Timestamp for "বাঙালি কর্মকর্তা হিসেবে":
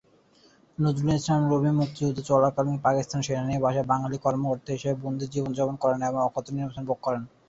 3.91-5.01